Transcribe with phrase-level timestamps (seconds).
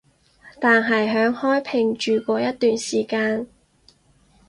[0.59, 3.45] 但係響開平住過一段時間